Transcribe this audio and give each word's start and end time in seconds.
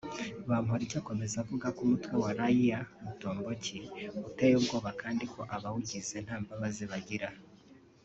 Bamporiki 0.49 0.95
akomeza 1.01 1.35
avuga 1.43 1.67
ko 1.75 1.79
umutwe 1.85 2.13
wa 2.23 2.31
Raia 2.39 2.79
Mutomboki 3.03 3.77
uteye 4.27 4.55
ubwoba 4.57 4.89
kandi 5.01 5.23
ko 5.33 5.41
abawugize 5.55 6.15
nta 6.25 6.35
mbabazi 6.41 6.85
bagira 6.93 7.29